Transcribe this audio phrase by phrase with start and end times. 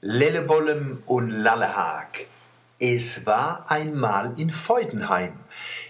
[0.00, 2.26] Lellebollem und Lallehag.
[2.78, 5.32] Es war einmal in Feudenheim.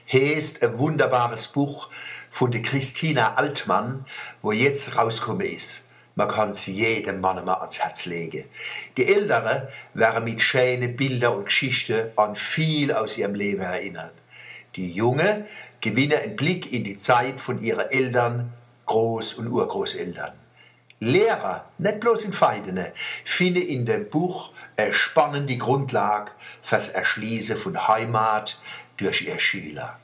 [0.06, 1.90] Hier ist ein wunderbares Buch
[2.30, 4.06] von der Christina Altmann,
[4.40, 5.84] wo jetzt rausgekommen ist.
[6.14, 8.46] Man kann es jedem Mann mal ans Herz legen.
[8.96, 14.14] Die Ältere werden mit schönen Bildern und Geschichten an viel aus ihrem Leben erinnert.
[14.74, 15.46] Die Junge
[15.82, 18.54] gewinnen einen Blick in die Zeit von ihren Eltern,
[18.86, 20.32] Groß- und Urgroßeltern.
[21.00, 22.92] Lehrer, nicht bloß in Feidene,
[23.24, 28.60] finden in dem Buch eine spannende Grundlage fürs Erschließen von Heimat
[28.96, 29.98] durch ihr Schüler.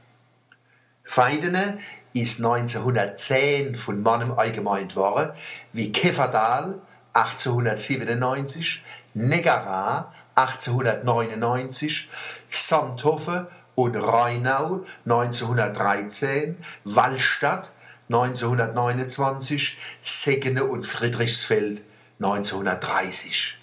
[1.03, 1.79] Feidene
[2.13, 5.33] ist 1910 von Mannem allgemeint worden,
[5.73, 6.81] wie Keferdal
[7.13, 8.83] 1897,
[9.15, 12.09] Negara 1899,
[12.49, 17.71] Sandhofen und Rheinau 1913, Wallstadt
[18.09, 21.83] 1929, Seggene und Friedrichsfeld
[22.21, 23.57] 1930.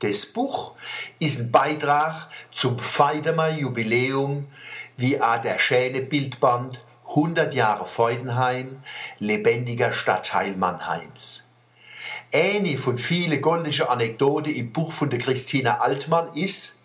[0.00, 0.74] Das Buch
[1.18, 4.46] ist ein Beitrag zum Feidemer Jubiläum
[4.96, 8.82] wie auch der schöne Bildband 100 Jahre Feudenheim,
[9.18, 11.44] lebendiger Stadtteil Mannheims.
[12.32, 16.78] Eine von vielen goldischen Anekdoten im Buch von der Christina Altmann ist,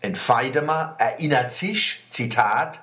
[0.00, 2.80] ein Feidemer erinnert sich, Zitat,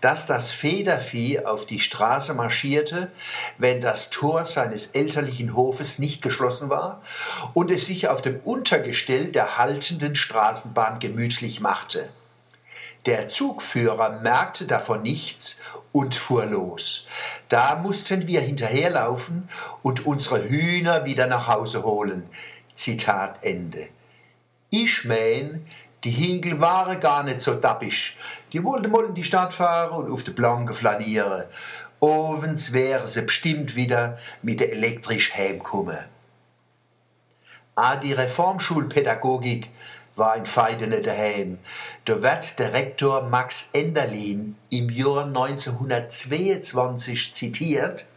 [0.00, 3.10] dass das Federvieh auf die Straße marschierte,
[3.58, 7.02] wenn das Tor seines elterlichen Hofes nicht geschlossen war
[7.54, 12.08] und es sich auf dem Untergestell der haltenden Straßenbahn gemütlich machte.
[13.06, 15.60] Der Zugführer merkte davon nichts
[15.92, 17.06] und fuhr los.
[17.48, 19.48] Da mussten wir hinterherlaufen
[19.82, 22.28] und unsere Hühner wieder nach Hause holen.
[22.74, 23.88] Zitat Ende.
[24.70, 25.66] Ich mein,
[26.04, 28.16] die Hinkel waren gar nicht so dappisch.
[28.52, 31.44] Die wollten mal in die Stadt fahren und auf der Planke flanieren.
[32.00, 35.98] Ovens wären sie bestimmt wieder mit der elektrisch heimkommen.
[37.74, 39.70] Auch die Reformschulpädagogik
[40.14, 41.58] war in Feidene daheim.
[42.04, 48.08] Da wird der Rektor Max Enderlin im Jahr 1922 zitiert,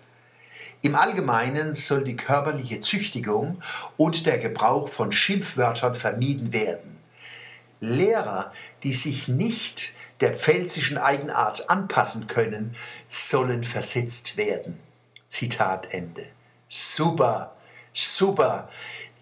[0.84, 3.62] im Allgemeinen soll die körperliche Züchtigung
[3.98, 7.01] und der Gebrauch von Schimpfwörtern vermieden werden.
[7.82, 8.54] Lehrer,
[8.84, 12.76] die sich nicht der pfälzischen Eigenart anpassen können,
[13.10, 14.80] sollen versetzt werden.
[15.28, 16.28] Zitat Ende.
[16.70, 17.56] Super,
[17.94, 18.70] super.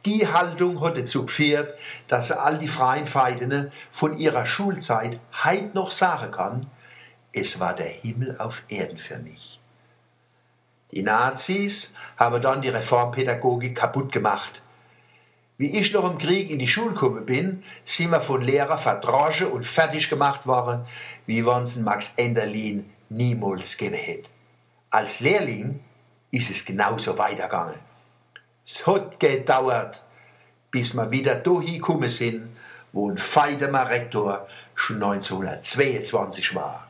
[0.05, 1.77] Die Haltung hat dazu geführt,
[2.07, 6.67] dass all die freien Feidene von ihrer Schulzeit heut noch sagen kann,
[7.31, 9.59] es war der Himmel auf Erden für mich.
[10.91, 14.61] Die Nazis haben dann die Reformpädagogik kaputt gemacht.
[15.59, 19.47] Wie ich noch im Krieg in die Schule gekommen bin, sind wir von Lehrer verdroschen
[19.47, 20.85] und fertig gemacht worden,
[21.25, 24.29] wie uns Max Enderlin niemals gegeben hätte.
[24.89, 25.81] Als Lehrling
[26.31, 27.75] ist es genauso weitergegangen.
[28.65, 30.01] Es hat gedauert,
[30.71, 32.55] bis wir wieder dahin gekommen sind,
[32.93, 36.88] wo ein Feidemer Rektor schon 1922 war.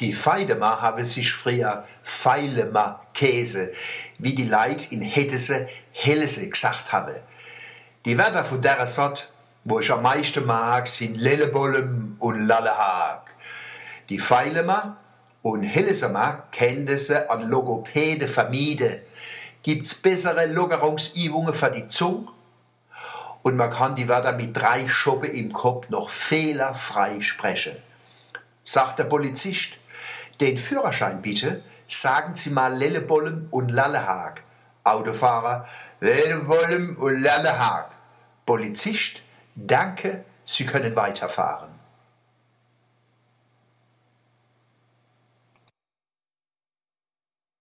[0.00, 3.72] Die Feidemer haben sich früher Feilemer Käse,
[4.18, 7.14] wie die Leute in Heddese Hellese gesagt haben.
[8.04, 9.30] Die Wörter von der Sort,
[9.64, 13.34] wo ich am meisten mag, sind Lellebollem und Lallehag.
[14.10, 14.98] Die Feilemer
[15.40, 19.00] und Hellesemer kennen sie an Logopäde vermieden.
[19.62, 22.28] Gibt's bessere Lockerungsübungen für die Zunge?
[23.42, 27.76] Und man kann die Wörter mit drei Schoppen im Kopf noch fehlerfrei sprechen.
[28.62, 29.70] Sagt der Polizist,
[30.40, 34.42] den Führerschein bitte, sagen Sie mal Lellebollem und Lallehag.
[34.84, 35.66] Autofahrer,
[36.00, 37.90] Lellebollem und Lallehag.
[38.44, 39.20] Polizist,
[39.54, 41.75] danke, Sie können weiterfahren.